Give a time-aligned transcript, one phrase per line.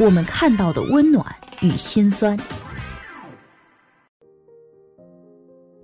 [0.00, 1.22] 我们看到的温暖
[1.60, 2.34] 与心酸。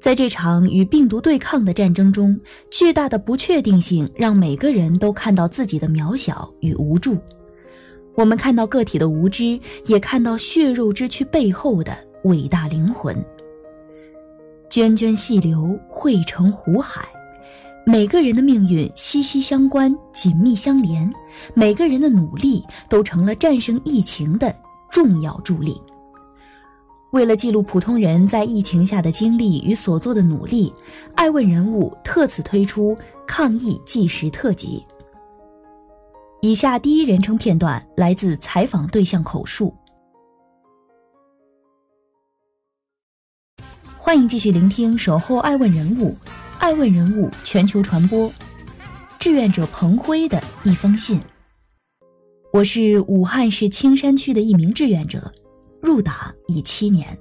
[0.01, 2.41] 在这场与病毒对抗的战争中，
[2.71, 7.19] 巨大的不确定性让每个人都看到自己的渺小与无助。
[8.15, 13.15] 我们看到个体的无知，也看到血肉之躯背后的伟大灵魂。
[14.71, 17.07] 涓涓细流汇成湖海，
[17.89, 21.09] 每个人的命运息息相关，紧密相连。
[21.55, 24.53] 每个人的努力都成了战胜疫情的
[24.91, 25.81] 重要助力。
[27.13, 30.75] 为了记录普通人在疫情下的经历与所做的努力，
[31.15, 34.85] 爱问人物特此推出抗疫纪实特辑。
[36.41, 39.73] 以下第一人称片段来自采访对象口述。
[43.97, 46.11] 欢迎继续聆听《守候爱问人物》，
[46.59, 48.33] 爱问人物全球传播，
[49.19, 51.21] 志愿者彭辉的一封信。
[52.53, 55.33] 我是武汉市青山区的一名志愿者。
[55.81, 56.15] 入党
[56.49, 57.17] 已七年，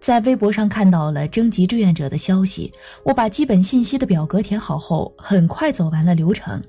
[0.00, 2.72] 在微博上看到了征集志愿者的消息，
[3.04, 6.62] 我把基本信息的表格填好后，很快走完了流程。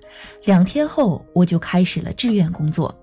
[0.45, 2.93] 两天后，我就开始了志愿工作。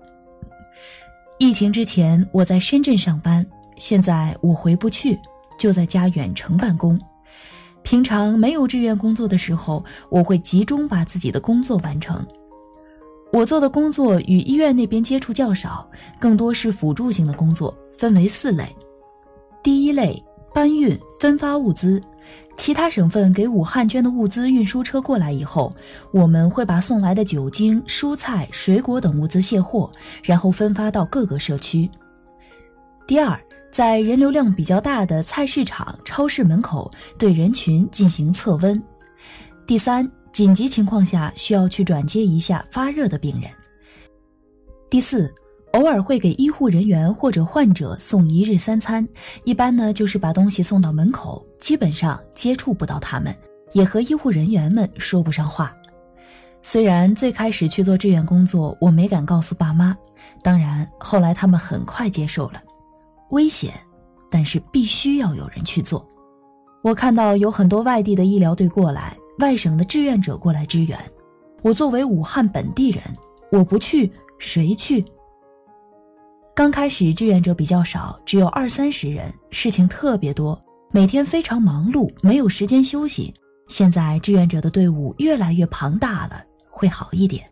[1.37, 3.45] 疫情之前，我在深圳上班，
[3.77, 5.17] 现在我回不去，
[5.57, 6.99] 就在家远程办公。
[7.83, 12.25] 平常没有志愿工作的时候，我会集中把自己的工作完成。
[13.31, 15.89] 我做的工作与医院那边接触较少，
[16.19, 18.75] 更多是辅助性的工作，分为四类。
[19.61, 20.23] 第一类
[20.53, 22.01] 搬运分发物资，
[22.57, 25.73] 其他省份给武汉捐的物资运输车过来以后，
[26.11, 31.89] 我们会把送来的酒精、蔬菜、水果等物资卸货，然后分发到各个社区。
[33.05, 33.39] 第二，
[33.71, 38.81] 在人流量比较大的菜市场、超市门口对人群进行测温。
[39.65, 40.09] 第三。
[40.33, 43.51] 紧急情况下需要去转接一下发热的病人。
[44.89, 45.31] 第四，
[45.73, 49.07] 偶尔会给医护人员或者患者送一日三餐，
[49.43, 53.31] 一般呢就是把东西送到门口，基本上接触不到他们，
[53.73, 55.71] 也和医护人员们说不上话。
[56.63, 59.95] 虽然最开始去做志愿工作，我没敢告诉爸妈，
[60.41, 62.59] 当然后来他们很快接受了。
[63.33, 63.73] 危险，
[64.29, 66.07] 但是必须要有人去做。
[66.83, 69.17] 我看到有很多外地的医疗队过来。
[69.39, 70.95] 外省的志愿者过来支援，
[71.63, 73.03] 我作为武汉本地人，
[73.51, 75.03] 我不去谁去？
[76.53, 83.33] 刚开始志愿者比较少，只有二三十人，事情特别多，每天非常忙碌，没有时间休息。
[83.67, 87.43] 现在志愿者的队伍越来越庞大了，会好一点。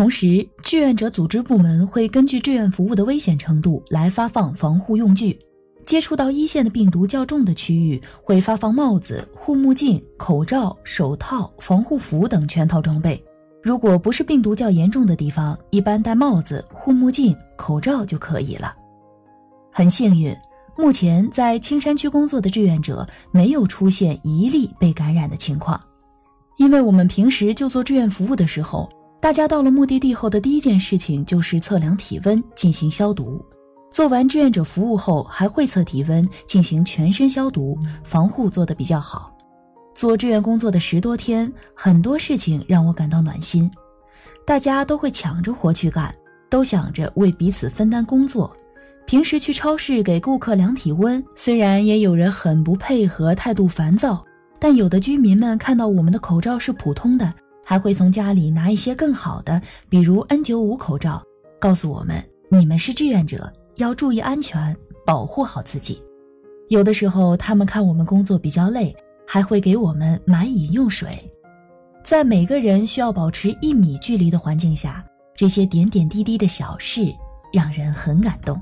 [0.00, 5.38] 同时，志愿者组织部门会根据志愿服务的危险程度来发放防护用具。
[5.84, 13.22] 接触到一线的病毒较重的区域，会发放帽子、护目镜、口罩、手套、防护服等全套装备。
[13.62, 18.74] 如果不是病毒较严重的地方，一般戴帽子、护目镜、口罩就可以了。
[19.70, 20.34] 很幸运，
[20.78, 25.78] 目前在青山区工作的志愿者没有出现一例被感染的情况，
[26.56, 28.88] 因为我们平时就做志愿服务的时候，
[29.20, 33.44] 大家到了目的地后的第一件事情就是测量体温，进行消毒。
[33.92, 39.30] 做完志愿者服务后，还会测体温，进行全身消毒，防护做得比较好。
[39.94, 43.70] 做志愿工作的十多天，很多事情让我感到暖心。
[44.46, 46.14] 大家都会抢着活去干，
[46.48, 48.50] 都想着为彼此分担工作。
[49.06, 54.24] 平时去超市给顾客量体温，虽然也有人很不配合，态度烦躁，
[54.58, 57.30] 但有的居民们看到我们的口罩是普通的，
[57.64, 61.22] 还会从家里拿一些更好的，比如 N95 口罩，
[61.58, 63.52] 告诉我们你们是志愿者。
[63.76, 64.76] 要注意安全，
[65.06, 66.02] 保护好自己。
[66.68, 68.94] 有的时候，他们看我们工作比较累，
[69.26, 71.18] 还会给我们买饮用水。
[72.04, 75.02] 在每个人需要保持一米距离的环境下，
[75.34, 77.06] 这些点点滴滴的小事
[77.52, 78.60] 让人很感动。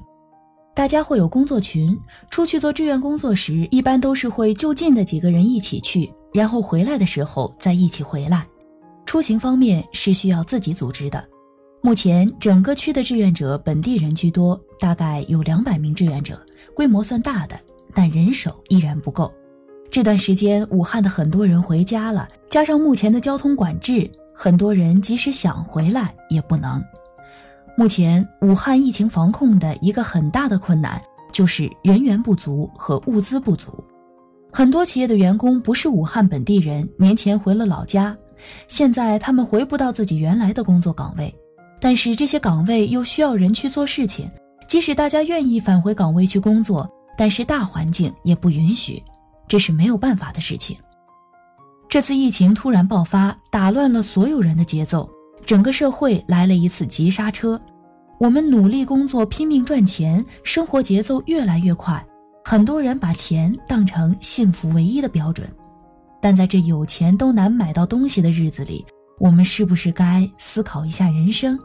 [0.72, 1.98] 大家会有工作群，
[2.30, 8.46] 出去做志愿工作时，一般都是会就近的几个人一起去，然后回来的时候再一起回来。
[9.08, 11.26] 出行方面是需要自己组织的。
[11.80, 16.38] 目前整个区的志愿者本地人居多，大概有两百名志愿者，
[16.74, 17.58] 规模算大的，
[17.94, 19.32] 但人手依然不够。
[19.90, 26.78] 这段时间，武汉的很多人回家了，加上目前的交通管制，很多人即使想回来也不能。
[27.78, 31.00] 目前，武汉疫情防控的一个很大的困难
[31.32, 33.82] 就是人员不足和物资不足。
[34.52, 38.14] 很多企业的员工不是武汉本地人，年前回了老家，
[38.66, 41.34] 现在他们回不到自己原来的工作岗位，
[41.80, 44.30] 但是这些岗位又需要人去做事情。
[44.66, 46.86] 即使大家愿意返回岗位去工作，
[47.16, 49.02] 但是大环境也不允许，
[49.46, 50.76] 这是没有办法的事情。
[51.88, 55.08] 这次疫情突然爆发，打乱了所有人的节奏，
[55.46, 57.58] 整个社会来了一次急刹车。
[58.18, 62.04] 我们努力工作，拼命赚钱，生活节奏越来越快。
[62.44, 65.48] 很多人把钱当成幸福唯一的标准，
[66.20, 68.84] 但在这有钱都难买到东西的日子里，
[69.18, 71.58] 我们是不是该思考一下人生？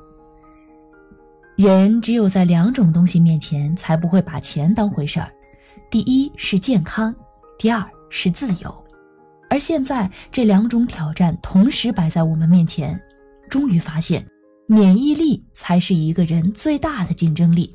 [1.56, 5.32] 人只有在两种东西面前才不会把钱当回事儿，
[5.90, 7.14] 第一是健康，
[7.58, 8.84] 第二是自由。
[9.50, 13.00] 而现在这两种挑战同时摆在我们面前，
[13.52, 14.26] 终于发现，
[14.66, 17.72] 免疫力才是一个人最大的竞争力，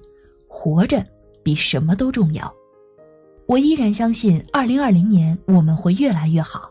[0.48, 1.04] 活着
[1.44, 2.52] 比什么都重要。
[3.48, 6.70] 我依然相信，二零二零年我们会越来越好，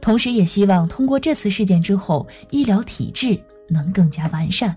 [0.00, 3.38] 同时也希望通过这次事件之后，医疗体制
[3.68, 4.74] 能更加完善。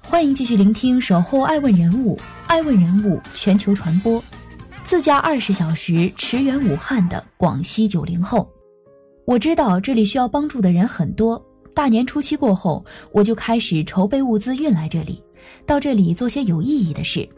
[0.00, 2.16] 欢迎继续聆听《守候爱问人物》，
[2.46, 4.24] 爱问人物全球传播，
[4.86, 8.50] 自驾二十小时驰援武汉的广西九零后。
[9.26, 11.38] 我知道这里需要帮助的人很多。
[11.74, 12.82] 大年初七过后，
[13.12, 15.22] 我就开始筹备物资运来这里，
[15.66, 17.28] 到这里做些有意义的事。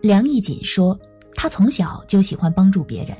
[0.00, 0.96] 梁义锦说。
[1.34, 3.16] 他从小就喜欢帮助别人。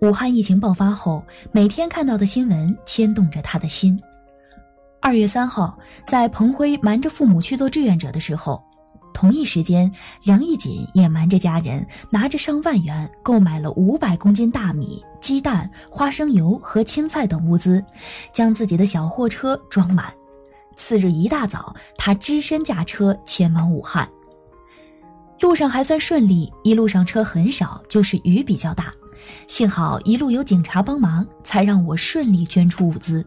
[0.00, 1.22] 武汉疫情爆发后，
[1.52, 4.00] 每天看到的新闻牵动着他的心。
[5.00, 8.62] 二月三号，在彭辉瞒着父母去做志愿者的时候，
[9.12, 9.90] 同一时间，
[10.24, 17.84] 梁义锦也瞒着家人，拿着上万元购买了五百公斤大米、鸡蛋、花生油和青菜等物资，
[18.32, 20.12] 将自己的小货车装满。
[20.76, 24.08] 次日一大早，他只身驾车前往武汉。
[25.40, 28.92] 路上还算顺利，一路上车很少，就是雨比较大。
[29.48, 33.24] 幸好一路有警察帮忙，才让我顺利捐出物资。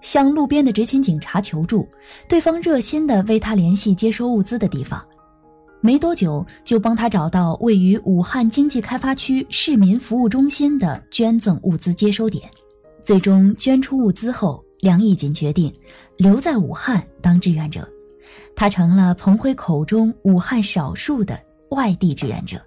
[0.00, 1.88] 向路边的执勤警察求助，
[2.28, 5.04] 对方热心的为他联系接收物资的地方，
[5.80, 12.48] 没多久就帮他找到位于武汉经济开发区市民服务中心的捐赠物资接收点。
[13.00, 15.72] 最终捐出物资后，梁义锦决定
[16.16, 17.88] 留在武汉当志愿者。
[18.58, 21.38] 他成了彭辉口中武汉少数的
[21.72, 22.58] 外地志愿者。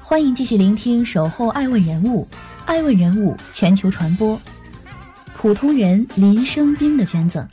[0.00, 2.24] 欢迎继续聆听《守候爱问人物》，
[2.64, 4.40] 爱问人物全球传播。
[5.36, 7.46] 普通人林生斌的捐赠。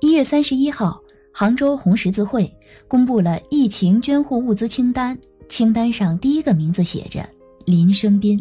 [0.00, 1.00] 一月三十一号，
[1.32, 2.50] 杭州红十字会
[2.86, 5.18] 公布了疫情捐护物资清单，
[5.48, 7.26] 清单上第一个名字写着
[7.64, 8.40] 林生斌。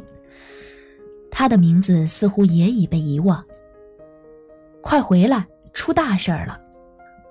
[1.32, 3.42] 他的名字似乎也已被遗忘。
[4.82, 5.46] 快回来！
[5.74, 6.60] 出大事儿了。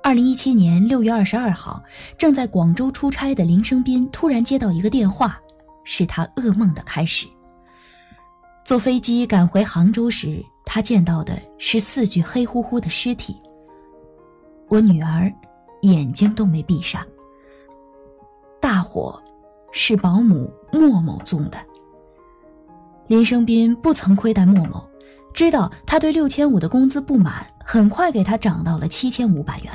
[0.02, 1.82] 二零一七年六月二十二号，
[2.16, 5.38] 正在广州出差的林生斌突然接到一个电话，
[5.84, 7.26] 是他噩梦的开始。
[8.64, 13.36] 坐飞机赶回杭州时，他见到的是四具黑乎乎的尸体。
[14.68, 15.30] 我女儿
[15.82, 17.04] 眼睛都没闭上。
[18.60, 19.20] 大火
[19.72, 21.58] 是保姆莫某纵的。
[23.08, 24.87] 林生斌不曾亏待莫某。
[25.38, 29.72] 知道他对六千五的工资不满，很快给他涨到了七千五百元。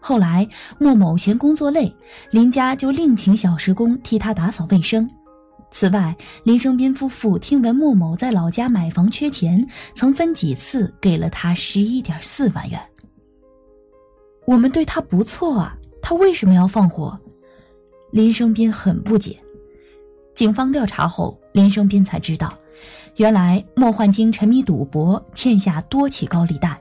[0.00, 0.48] 后来
[0.78, 1.94] 莫某嫌工作累，
[2.30, 5.06] 林家就另请小时工替他打扫卫生。
[5.70, 9.62] 此外，林生斌夫妇听闻莫某在老家买房缺钱，
[9.92, 12.80] 曾分几次给了他十一点四万元。
[14.46, 17.14] 我们对他不错啊，他为什么要放火？
[18.12, 19.38] 林生斌很不解。
[20.34, 22.56] 警方调查后，林生斌才知道。
[23.16, 26.78] 原来莫焕晶沉迷赌博，欠下多起高利贷。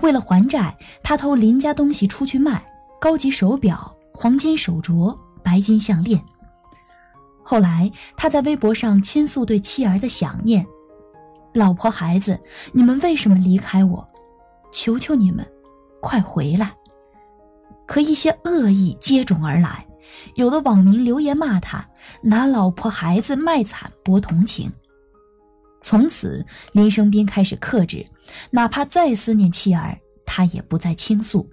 [0.00, 2.62] 为了还债，他偷邻家东西出去卖，
[3.00, 6.22] 高级手表、黄金手镯、白金项链。
[7.42, 10.66] 后来他在微博上倾诉对妻儿的想念
[11.54, 12.38] ：“老婆孩子，
[12.72, 14.06] 你们为什么离开我？
[14.70, 15.46] 求求你们，
[16.02, 16.74] 快回来！”
[17.86, 19.86] 可一些恶意接踵而来，
[20.34, 21.88] 有的网民留言骂他，
[22.20, 24.70] 拿老婆孩子卖惨博同情。
[25.80, 28.04] 从此，林生斌开始克制，
[28.50, 31.48] 哪怕再思念妻儿，他也不再倾诉。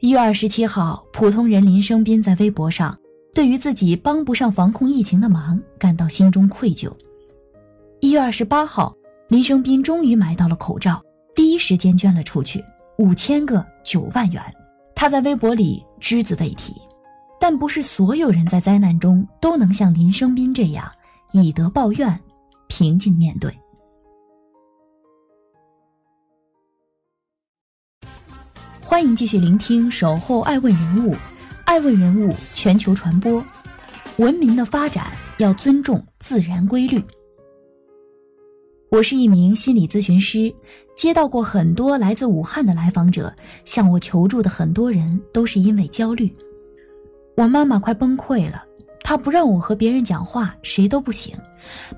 [0.00, 2.98] 一月二十七号，普通人林生斌在微博上，
[3.32, 6.92] 对于自己帮不上防控疫情的忙，感到心中愧疚。
[8.00, 8.94] 一月二十八号，
[9.28, 11.02] 林生斌终于买到了口罩，
[11.34, 12.62] 第一时间捐了出去，
[12.98, 14.42] 五千个九万元。
[14.94, 16.74] 他在微博里只字未提，
[17.40, 20.90] 但不是所有人在灾难中都能像林生斌这样
[21.32, 22.20] 以德报怨。
[22.68, 23.52] 平静面对。
[28.80, 31.12] 欢迎继续聆听《守候爱问人物》，
[31.64, 33.44] 爱问人物全球传播。
[34.18, 37.02] 文明的发展要尊重自然规律。
[38.90, 40.54] 我是一名心理咨询师，
[40.96, 46.32] 接到过很多来自武汉的来访者，向我求助的很多人都是因为焦虑。
[47.36, 48.64] 我妈妈快崩溃了，
[49.00, 51.36] 她不让我和别人讲话，谁都不行。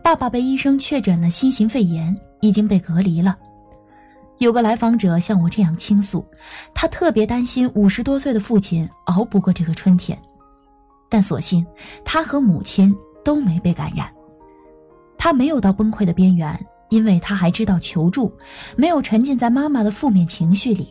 [0.03, 3.37] 爸爸被医生确诊了新型肺炎，已经被隔离了。
[4.39, 6.25] 有个来访者向我这样倾诉，
[6.73, 10.17] 他特别担心五十多岁的父亲熬不过这个春天，
[11.09, 11.67] 但所幸
[12.05, 12.95] 他和母亲
[13.25, 14.09] 都没被感染，
[15.17, 16.59] 他没有到崩溃的边缘。
[16.91, 18.33] 因为他还知道求助，
[18.75, 20.89] 没有沉浸在妈妈的负面情绪里，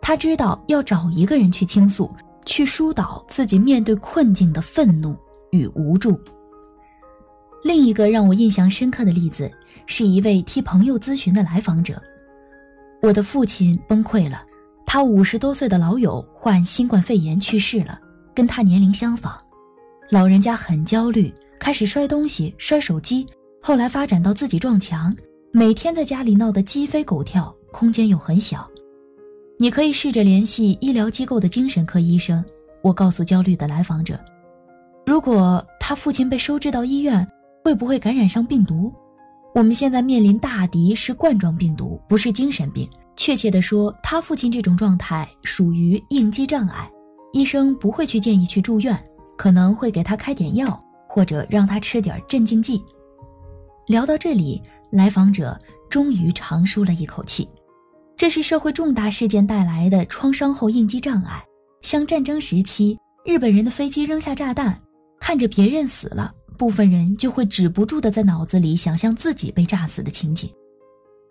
[0.00, 2.08] 他知道要找一个人去倾诉，
[2.46, 5.16] 去疏导自己面对困境的愤怒
[5.50, 6.16] 与无助。
[7.62, 9.50] 另一个让我印象深刻的例子，
[9.86, 12.00] 是一位替朋友咨询的来访者。
[13.02, 14.42] 我的父亲崩溃了，
[14.86, 17.98] 他五十多岁的老友患新冠肺炎去世了，
[18.34, 19.34] 跟他年龄相仿，
[20.10, 23.26] 老人家很焦虑，开始摔东西、摔手机，
[23.60, 25.14] 后来发展到自己撞墙。
[25.52, 28.68] 每天在家里闹得鸡飞狗跳，空间又很小。
[29.58, 32.42] 你可以试着联系医疗机构的精神科医生。
[32.82, 34.18] 我告诉焦虑的来访者，
[35.04, 37.26] 如果他父亲被收治到医院，
[37.62, 38.92] 会不会感染上病毒？
[39.54, 42.88] 我们现在面临大敌是冠状病毒，不是精神病。
[43.16, 46.90] 确切的说，他父亲这种状态属于应激障碍，
[47.32, 48.98] 医生不会去建议去住院，
[49.36, 52.82] 可能会给他开点药，或者让他吃点镇静剂。
[53.86, 54.62] 聊到这里。
[54.90, 55.56] 来访者
[55.88, 57.48] 终于长舒了一口气，
[58.16, 61.44] 这是社会重大事件带来的创伤后应激障碍，
[61.82, 64.76] 像战争时期日本人的飞机扔下炸弹，
[65.20, 70.46] 看着别人死了，部分人就会止不住的在脑子里想象自己被炸死的情景。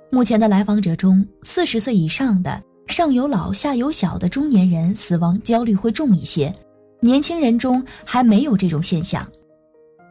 [0.10, 6.52] 目前的来访者中，四十岁以上的上有老下有小的中年人死亡焦虑会重一些，
[7.00, 9.24] 年轻人中还没有这种现象。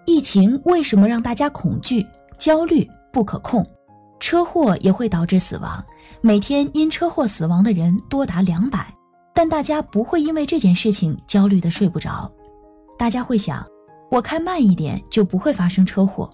[0.06, 2.06] 疫情为什么让大家恐惧
[2.38, 2.88] 焦虑？
[3.12, 3.66] 不可控，
[4.20, 5.84] 车祸也会导致死亡。
[6.20, 8.94] 每天因车祸死亡的人多达两百，
[9.34, 12.32] 但大家不会因为这件事情焦虑的睡不着。
[12.96, 13.66] 大家会想，
[14.10, 16.28] 我开慢一点就不会发生车祸。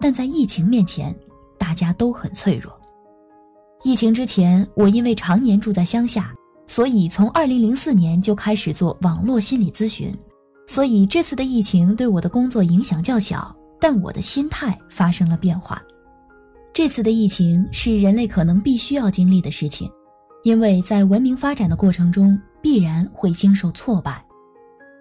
[0.00, 1.14] 但在疫情面前，
[1.58, 2.72] 大家都很脆弱。
[3.82, 6.34] 疫情之前，我因为常年住在乡下，
[6.66, 10.14] 所以从二零零四年就开始做网络心理咨询，
[10.66, 13.54] 所以这次的疫情对我的工作影响较小。
[13.82, 15.82] 但我的心态发生了变化。
[16.72, 19.90] 这次的疫情是人类可能必须要经历的事情，
[20.42, 24.22] 因为在文明发展的过程中必然会经受挫败。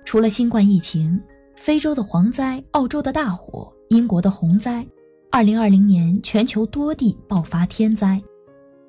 [0.06, 1.22] 除了新冠疫情，
[1.60, 4.84] 非洲的蝗灾、澳洲的大火、英国的洪灾，
[5.30, 8.20] 二零二零年全球多地爆发天灾，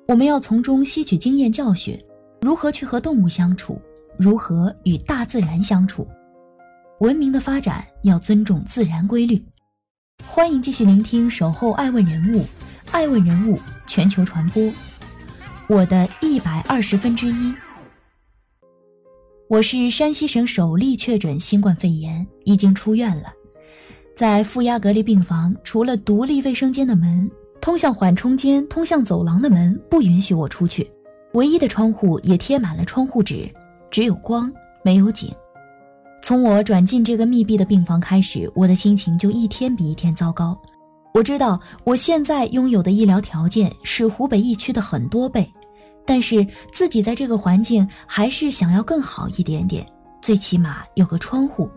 [0.07, 2.01] 我们要从中吸取经验教训，
[2.39, 3.79] 如何去和动物相处，
[4.17, 6.07] 如何与大自然相处。
[7.01, 9.43] 文明的发展要尊重自然规律。
[10.25, 12.41] 欢迎继续聆听《守候爱问人物》，
[12.93, 14.71] 爱问人物全球传播。
[15.67, 17.53] 我的一百二十分之一。
[19.51, 23.33] 我是山西省首例确诊新冠肺炎，已经出院了。
[24.15, 27.29] 在负压隔离病房，除了独立卫生间的门，
[27.59, 30.89] 通向缓冲间、通向走廊的门不允许我出去。
[31.33, 33.45] 唯一的窗户也贴满了窗户纸，
[33.89, 34.49] 只有光，
[34.85, 35.29] 没有景。
[36.23, 40.57] 从我转进这个密闭的病房开始，我的心情就一天比一天糟糕。
[41.13, 45.45] 我知道我现在拥有的医疗条件是湖北疫区的很多倍，
[46.11, 49.87] 但是自己在这个环境还是想要更好一点点，
[50.21, 51.69] 最起码有个窗户。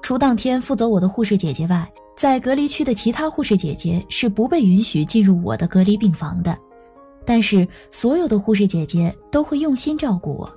[0.00, 6.56] 除当天负责我的护士姐姐外，在隔离区的其他护士姐姐是不被允许进入我的隔离病房的，
[7.26, 10.50] 但是所有的护士姐姐都会用心照顾我。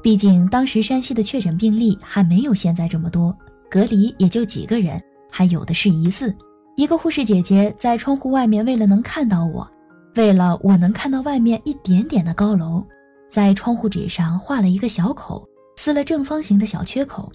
[0.00, 3.36] 毕竟当时山西的确诊病例还没有现在这么多，
[3.68, 6.32] 隔离也就几个人，还有的是疑似。
[6.76, 9.68] 一个护士姐姐在窗户外面，为了能看到我，
[10.16, 12.82] 为了我能看到外面一点点的高楼，
[13.28, 15.46] 在窗户纸上画了一个小口，
[15.76, 17.30] 撕了正方形的小缺口，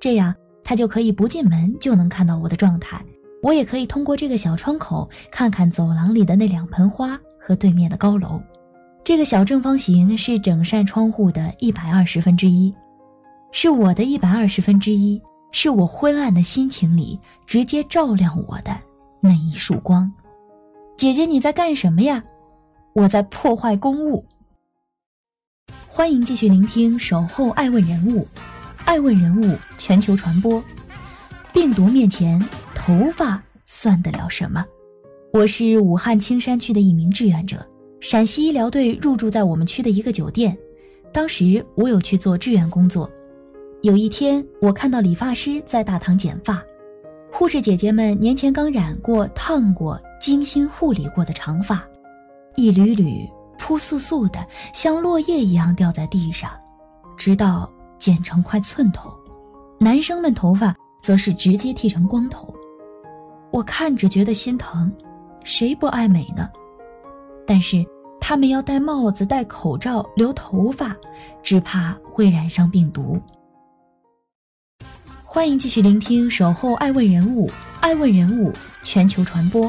[0.00, 3.00] 这样他就可以不进门就能看到我的状态，
[3.40, 8.42] 我也可以通过这个小窗口看看走廊里的那两盆花和对面的高楼。
[9.04, 12.74] 这个小正方形是整扇窗户的一百二十分之一，
[13.52, 15.22] 是我的一百二十分之一，
[15.52, 18.76] 是我昏暗的心情里直接照亮我的
[19.20, 20.10] 那一束光。
[20.96, 22.22] 姐姐，你在干什么呀？
[22.94, 24.24] 我在破坏公物。
[25.88, 28.22] 欢迎继续聆听《守候爱问人物》，
[28.84, 30.62] 爱问人物全球传播。
[31.52, 32.40] 病毒面前，
[32.76, 34.64] 头发算得了什么？
[35.32, 37.66] 我是武汉青山区的一名志愿者。
[38.00, 40.56] 陕西医疗队入住在我们区的一个酒店，
[41.12, 43.10] 当时我有去做志愿工作，
[43.82, 46.62] 有一天我看到理发师在大堂剪发，
[47.36, 51.82] 护士姐姐们年前刚染过、烫过、精心护理过的长发，
[52.54, 56.48] 一缕缕扑簌簌的，像落叶一样掉在地上，
[57.16, 59.12] 直到剪成块寸头。
[59.80, 60.72] 男生们头发
[61.02, 62.54] 则是直接剃成光头。
[63.50, 64.88] 我看着觉得心疼，
[65.42, 66.48] 谁不爱美呢？
[67.44, 67.84] 但是。
[68.26, 70.96] 他们要戴帽子、戴口罩、留头发，
[71.42, 73.20] 只怕会染上病毒。
[75.34, 77.48] 欢迎继续聆听《守候爱问人物》，
[77.80, 78.52] 爱问人物
[78.84, 79.68] 全球传播。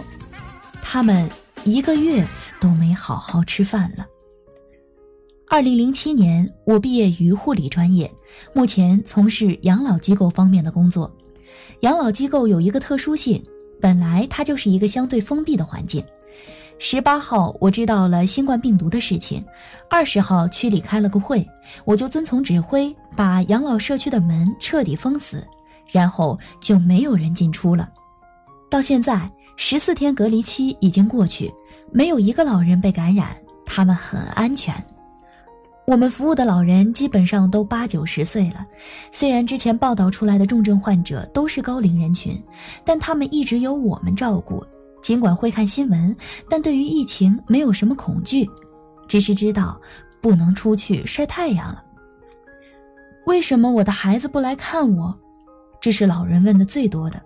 [0.79, 1.27] 他们
[1.63, 2.23] 一个月
[2.61, 4.05] 都没好好吃饭了。
[5.49, 8.09] 二零零七年，我毕业于护理专业，
[8.53, 11.11] 目前从事养老机构方面的工作。
[11.79, 13.43] 养老机构有一个特殊性，
[13.81, 16.05] 本来它就是一个相对封闭的环境。
[16.77, 19.43] 十八号，我知道了新冠病毒的事情。
[19.89, 21.43] 二十号，区里开了个会，
[21.85, 25.43] 我就遵从指挥，把养老社区的门彻底封死，
[25.91, 27.89] 然后就没有人进出了。
[28.69, 31.53] 到现在，十四天隔离期已经过去，
[31.91, 34.75] 没有一个老人被感染，他们很安全。
[35.87, 38.65] 我们服务的老人基本上都八九十岁了，
[39.11, 42.41] 虽然之前报道出来的重症患者都是高龄人群，
[42.83, 44.65] 但他们一直由我们照顾。
[45.03, 46.17] 尽管会看新闻，
[46.49, 48.49] 但对于疫情没有什么恐惧，
[49.07, 49.79] 只是知道
[50.19, 51.83] 不能出去晒太阳了。
[53.27, 55.15] 为什么我的孩子不来看我？
[55.85, 57.21] 这是老人问的最多的。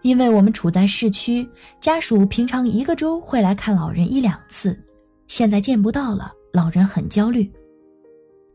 [0.00, 1.46] 因为我们处在市区，
[1.78, 4.82] 家属平常一个周会来看老人一两次，
[5.28, 7.52] 现在见不到了，老人很焦虑。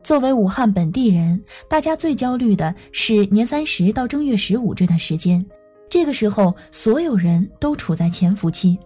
[0.02, 5.44] 作为武汉本地人，大家最焦虑的是年三十到正月十五这段时间。
[5.88, 8.76] 这个时候，所有人都处在潜伏期。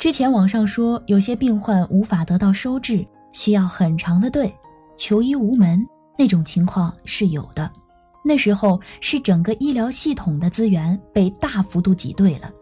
[0.00, 4.52] 之前网上说有些病患无法得到收治，需要很长的队，
[4.96, 5.80] 求医无门，
[6.18, 7.70] 那种情况是有的。
[8.26, 12.52] 那时候是整个医疗系统的资源被大幅度挤兑了，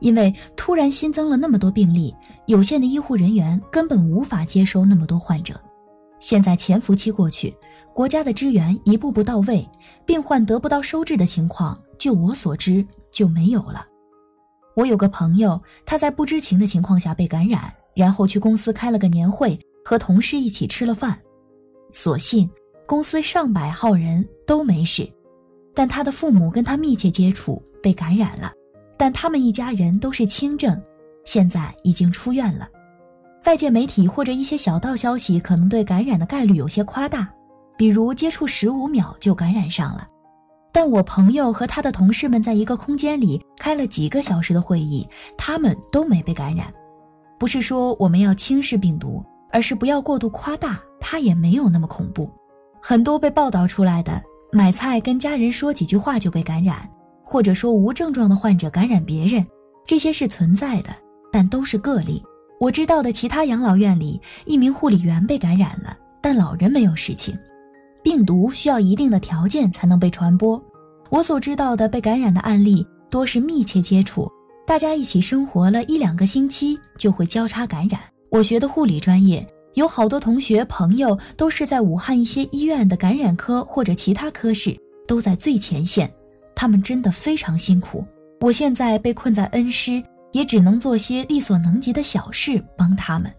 [0.00, 2.14] 因为突然新增了那么多病例，
[2.46, 5.58] 有限的医护人员根本无法接收那么多患者。
[6.20, 7.54] 现在潜伏期过去，
[7.94, 9.66] 国家的支援一步步到位，
[10.04, 12.86] 病患得不到收治的情况，就我所知。
[13.14, 13.86] 就没有了。
[14.74, 21.16] 我有个朋友，他在不知情的情况下被感染，然后去公司开了个年会，和同事一起吃了饭。
[21.92, 22.50] 所幸
[22.86, 25.08] 公司上百号人都没事，
[25.74, 28.52] 但他的父母跟他密切接触被感染了，
[28.96, 30.80] 但他们一家人都是轻症，
[31.24, 32.68] 现在已经出院了。
[33.46, 37.28] 外界媒体或者一些小道消息可能对感染的概率有些夸大，
[37.76, 40.08] 比如接触十五秒就感染上了。
[40.72, 46.72] 但我朋友和他的同事们在一个空间里开了几个小时的会议，他们都没被感染。
[47.38, 52.30] 不是说我们要轻视病毒，而是不要过度夸大，它也没有那么恐怖。
[52.80, 54.22] 很多被报道出来的
[54.54, 56.88] 买菜跟家人说几句话就被感染，
[57.24, 59.44] 或者说无症状的患者感染别人，
[59.84, 60.94] 这些是存在的，
[61.32, 62.22] 但都是个例。
[62.60, 67.36] 我知道的其他养老院里，一名护理员被感染了，但老人没有事情。
[68.00, 70.62] 病毒需要一定的条件才能被传播。
[71.10, 74.30] 我所知道的被感染的案例多是密切接触，
[74.64, 78.00] 大家一起生活了一两个星期就会交叉感染。
[78.30, 86.12] 我学的护理专业有好多同学朋友都是在武汉一些医院的感染科或者其他科室，都在最前线，
[86.54, 88.04] 他们真的非常辛苦。
[88.40, 93.32] 我现在被困在恩施，也只能做些力所能及的小事帮他们。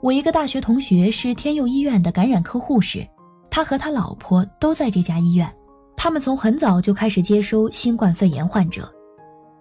[0.00, 3.06] 我一个大学同学是天佑医院的感染科护士。
[3.50, 5.52] 他和他老婆都在这家医院，
[5.96, 8.88] 他们从很早就开始接收新冠肺炎患者。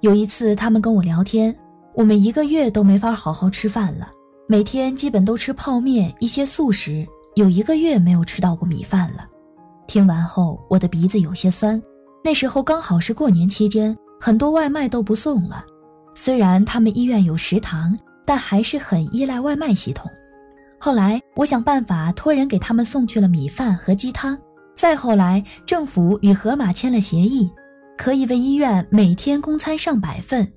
[0.01, 1.53] 有一次，他们跟我聊天，
[1.95, 4.07] 我们一个月都没法好好吃饭了，
[4.51, 9.29] 每天基本都吃泡面、一些素食，有一个月没有吃到过米饭了。
[9.85, 11.79] 听完后，我的鼻子有些酸。
[12.23, 15.63] 那时候刚好是过年期间，很多外卖都不送了。
[16.15, 20.09] 虽然他们医院有食堂，但还是很依赖外卖系统。
[20.79, 24.35] 后来，我想办法托人给他们送去了米饭和鸡汤。
[24.75, 27.47] 再后来，政府与盒马签了协议，
[27.99, 30.51] 可以为医院每天供餐上百份。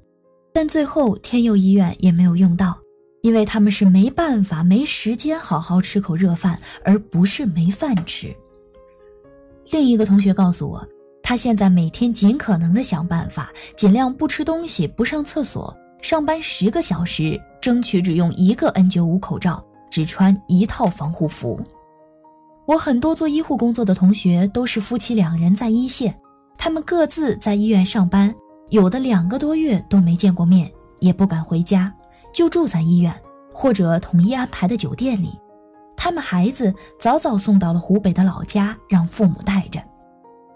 [0.51, 2.75] 但最后，天佑医院也没有用到，
[3.23, 8.33] 因为他们是没办法、没时间好好吃口热饭，而不是没饭吃。
[9.71, 10.87] 另一个同学告诉我，
[11.23, 19.65] 他现在每天尽可能的想办法，尽量不吃东西、不上厕所，上班十个小时，争取只用一个 N95 口罩。
[19.93, 21.63] 只穿一套防护服。
[22.65, 26.19] 我很多做医护工作的同学都是夫妻两人在一线，
[26.57, 28.35] 他们各自在医院上班，
[28.71, 31.93] 有的两个多月都没见过面，也不敢回家，
[32.33, 33.14] 就住在医院
[33.53, 35.38] 或者统一安排的酒店里。
[35.97, 39.81] 他们孩子早早送到了湖北的老家，让父母带着。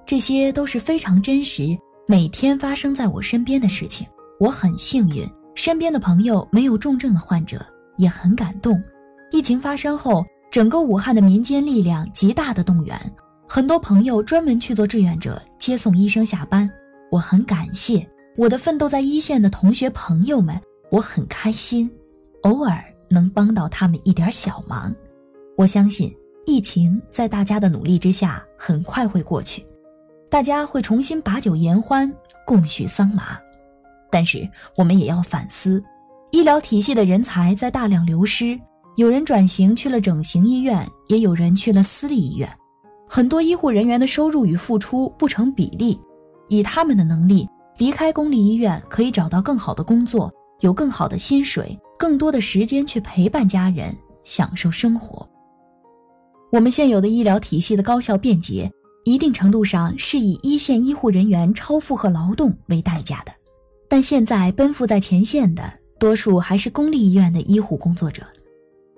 [0.05, 4.07] 这些都是非常真实，每天发生在我身边的事情。
[4.41, 7.65] 我很幸运，身边的朋友没有重症的患者，
[7.97, 8.83] 也很感动。
[9.31, 13.01] 疫情发生后，整个武汉的民间力量极大的动员，
[13.49, 16.69] 很多朋友专门去做志愿者，接送医生下班。
[17.11, 18.05] 我很感谢
[18.37, 20.61] 我的奋斗在一线的同学朋友们，
[20.97, 21.91] 我很开心，
[22.41, 24.91] 偶尔能帮到他们一点小忙。
[25.55, 26.11] 我相信
[26.47, 29.63] 疫情在大家的努力之下很快会过去，
[30.31, 32.11] 大家会重新把酒言欢，
[32.47, 33.39] 共叙桑麻。
[34.11, 35.85] 但是我们也要反思，
[36.31, 38.59] 医疗体系的人才在大量流失，
[38.97, 42.51] 有人转型去了整形医院，也有人去了私立医院，
[43.07, 46.01] 很多医护人员的收入与付出不成比例。
[46.49, 55.29] 以他们的能力离开公立医院，可以找到更好的工作，有更好的薪水，更多的时间去陪伴家人，享受生活。
[56.53, 58.71] 我们现有的医疗体系的高效便捷，
[59.05, 63.33] 一定程度上是以一线医护人员超负荷劳动为代价的。
[63.89, 68.23] 但现在奔赴在前线的多数还是公立医院的医护工作者，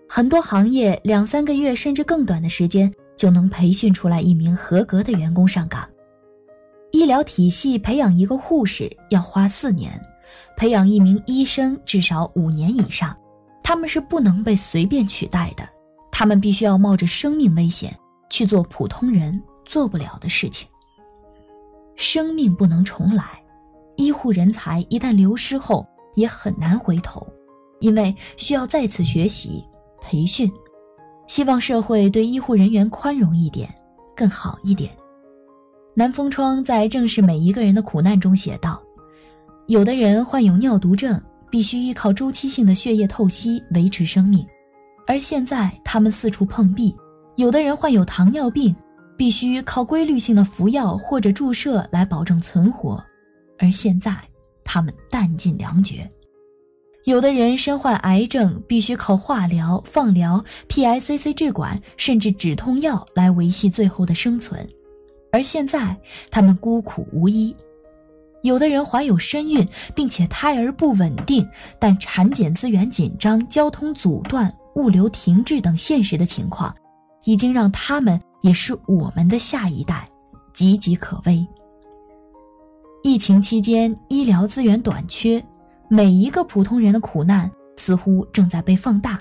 [0.09, 5.87] 很多行业两三个月甚至更短的时间就能培训出来一名合格的员工上岗。
[6.93, 10.01] 医疗体系培养一个护士要花四年，
[10.57, 13.17] 培养一名医生至少五年以上，
[13.63, 15.69] 他们是不能被随便取代的，
[16.11, 17.97] 他们必须要冒着生命危险
[18.31, 20.69] 去做普通人做不了的事情。
[21.97, 23.25] 生命不能重来，
[23.97, 27.27] 医护人才一旦流失后也很难回头，
[27.81, 29.65] 因为需要再次学习
[30.01, 30.51] 培训。
[31.27, 33.69] 希望社会对医护人员宽容一点，
[34.17, 34.91] 更好一点。
[35.95, 38.81] 南风窗在《正视每一个人的苦难》中写道
[39.69, 44.43] ：“有的人患有尿毒症，必须依靠周期性的血液透析维持生命，
[45.07, 46.91] 而现在他们四处碰壁；
[47.37, 48.75] 有的人患有糖尿病，
[49.15, 52.99] 必须靠规律性的服药或者注射来保证存活，
[53.59, 54.17] 而现在
[54.65, 55.97] 他们弹尽粮绝；
[57.05, 64.67] 有的人身患癌症，必须靠化疗、放疗、PICC 制管甚至止痛药来维系最后的生存。”
[65.31, 65.95] 而现在，
[66.31, 67.55] 他们孤苦无依，
[68.43, 71.47] 有的人怀有身孕，并且胎儿不稳定，
[71.79, 76.75] 但产检资源紧张、交通阻断、物流停滞等现实的情况，
[77.25, 80.09] 已经让他们也是我们的下一代，
[80.55, 81.47] 岌岌可危。
[83.03, 85.45] 疫情期间，医疗资源短缺，
[85.89, 89.21] 每一个普通人的苦难似乎正在被放大，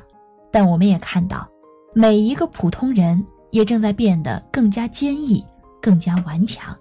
[0.51, 1.47] 但我们也看到，
[1.93, 5.43] 每一个普通人也正在变得更加坚毅。
[5.79, 6.75] 更加顽强。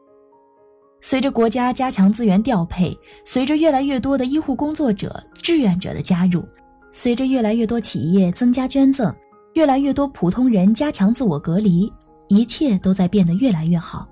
[1.01, 6.45] 随着国家加强资源调配，随着越来越多的医护工作者、志愿者的加入，
[6.91, 9.15] 随着越来越多企业增加捐赠，
[9.55, 11.93] 越来越多普通人加强自我隔离，
[12.29, 14.09] 一切都在变得越来越好。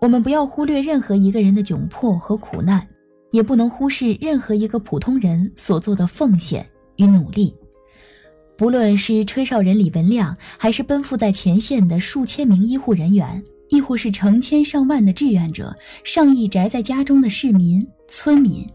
[0.00, 2.84] 我们不要忽略任何一个人的窘迫和苦难，
[3.30, 7.54] 也不能忽视任何一个普通人所做的奉献与努力。
[8.56, 13.42] 不论是吹哨人李文亮，还是奔赴在前线的数千名医护人员。
[13.70, 18.66] 亦或是成千上万的志愿者，上亿宅在家中的市民、村民，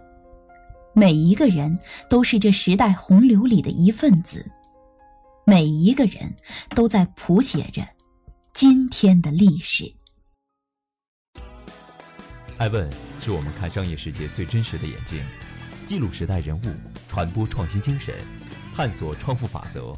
[0.94, 1.78] 每一个人
[2.10, 4.46] 都是这时代洪流里的一份子，
[5.46, 6.34] 每一个人
[6.76, 7.88] 都在谱写着
[8.54, 9.92] 今天的历史。
[12.58, 12.90] 爱问
[13.22, 15.24] 是我们看商业世界最真实的眼睛，
[15.86, 16.66] 记录时代人物，
[17.08, 18.14] 传播创新精神，
[18.76, 19.98] 探索创富法则。